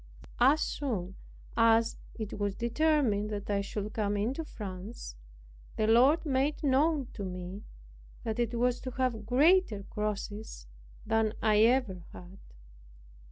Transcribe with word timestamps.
As 0.39 0.61
soon 0.61 1.13
as 1.55 1.95
it 2.15 2.39
was 2.39 2.55
determined 2.55 3.29
that 3.29 3.51
I 3.51 3.61
should 3.61 3.93
come 3.93 4.17
into 4.17 4.43
France, 4.43 5.15
the 5.75 5.85
Lord 5.85 6.25
made 6.25 6.63
known 6.63 7.09
to 7.13 7.23
me, 7.23 7.61
that 8.23 8.39
it 8.39 8.55
was 8.55 8.81
to 8.81 8.89
have 8.97 9.27
greater 9.27 9.83
crosses 9.83 10.65
than 11.05 11.33
I 11.39 11.59
ever 11.59 12.01
had. 12.13 12.39